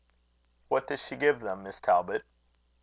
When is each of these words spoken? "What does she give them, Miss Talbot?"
"What 0.67 0.87
does 0.87 0.99
she 1.05 1.15
give 1.15 1.41
them, 1.41 1.61
Miss 1.61 1.79
Talbot?" 1.79 2.23